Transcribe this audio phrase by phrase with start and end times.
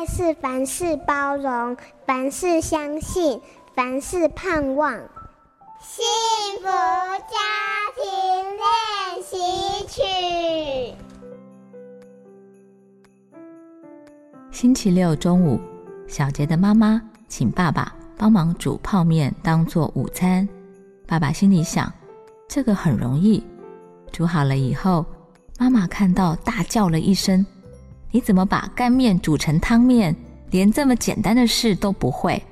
[0.00, 1.76] 爱是凡事包容，
[2.06, 3.38] 凡事相信，
[3.74, 4.94] 凡事盼望。
[5.78, 6.02] 幸
[6.58, 7.36] 福家
[7.94, 8.02] 庭
[8.56, 9.36] 练习
[9.86, 10.94] 曲。
[14.50, 15.60] 星期六中午，
[16.08, 20.48] 小杰的妈妈请爸爸帮忙煮泡面当做午餐。
[21.06, 21.92] 爸爸心里想，
[22.48, 23.44] 这个很容易。
[24.10, 25.04] 煮好了以后，
[25.58, 27.44] 妈妈看到大叫了一声
[28.10, 30.14] ：“你怎么把干面煮成汤面？
[30.50, 32.42] 连这么简单的事都不会？”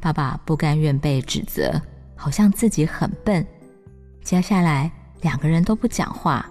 [0.00, 1.80] 爸爸不甘愿被指责，
[2.16, 3.46] 好像自己很笨。
[4.24, 4.90] 接下来
[5.20, 6.44] 两个人都不讲话，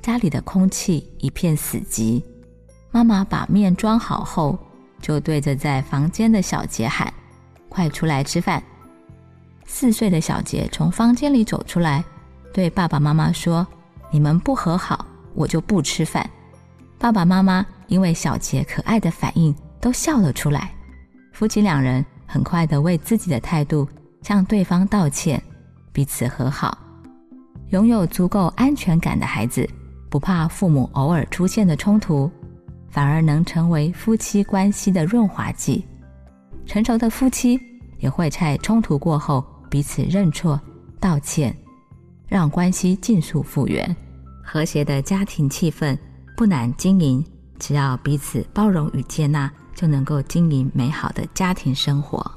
[0.00, 2.22] 家里的空气一片死寂。
[2.92, 4.56] 妈妈把面装好后，
[5.00, 7.12] 就对着在房间的小杰喊
[7.68, 8.62] ：“快出来吃饭！”
[9.66, 12.04] 四岁的小杰从房间里走出来，
[12.52, 13.66] 对爸爸妈妈说
[14.12, 15.04] ：“你们不和好，
[15.34, 16.30] 我就不吃饭。”
[17.04, 20.74] 爸爸妈妈因为小杰可爱的反应，都笑了出来。
[21.34, 23.86] 夫妻两人很快地为自己的态度
[24.22, 25.42] 向对方道歉，
[25.92, 26.78] 彼此和好。
[27.72, 29.68] 拥有足够安全感的孩子，
[30.08, 32.30] 不怕父母偶尔出现的冲突，
[32.88, 35.84] 反而能成为夫妻关系的润滑剂。
[36.64, 37.60] 成熟的夫妻
[37.98, 40.58] 也会在冲突过后，彼此认错、
[40.98, 41.54] 道歉，
[42.26, 43.94] 让关系尽速复原。
[44.42, 45.94] 和谐的家庭气氛
[46.36, 47.24] 不难经营，
[47.60, 52.28] 只要彼此包容与接纳，就能够经营美好的家庭生活。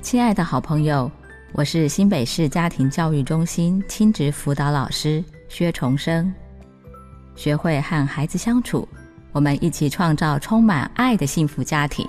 [0.00, 1.10] 亲爱的好朋友，
[1.52, 6.32] 我是新北市家庭教育中心亲职辅导老师薛重生。
[7.34, 8.88] 学会和孩子相处，
[9.32, 12.08] 我们一起创造充满爱的幸福家庭。